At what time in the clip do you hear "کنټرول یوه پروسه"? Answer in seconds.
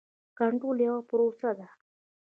0.37-1.49